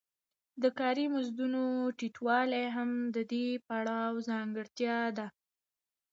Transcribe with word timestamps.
د 0.61 0.63
کاري 0.79 1.05
مزدونو 1.15 1.63
ټیټوالی 1.97 2.65
هم 2.75 2.89
د 3.15 3.17
دې 3.31 3.47
پړاو 3.67 4.13
ځانګړتیا 4.29 4.99
ده 5.17 5.27